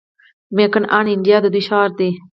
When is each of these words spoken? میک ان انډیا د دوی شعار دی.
میک 0.55 0.73
ان 0.77 0.83
انډیا 0.97 1.37
د 1.43 1.45
دوی 1.53 1.61
شعار 1.67 1.89
دی. 1.99 2.09